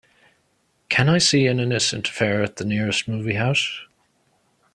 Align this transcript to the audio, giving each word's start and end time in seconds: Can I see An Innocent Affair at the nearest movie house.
Can 0.89 1.07
I 1.09 1.19
see 1.19 1.45
An 1.45 1.59
Innocent 1.59 2.09
Affair 2.09 2.41
at 2.41 2.55
the 2.55 2.65
nearest 2.65 3.07
movie 3.07 3.35
house. 3.35 3.81